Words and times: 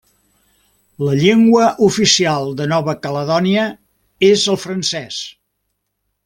La 1.07 1.17
llengua 1.19 1.67
oficial 1.87 2.49
de 2.61 2.67
Nova 2.71 2.95
Caledònia 3.05 3.67
és 4.31 4.47
el 4.55 4.59
francès. 4.65 5.21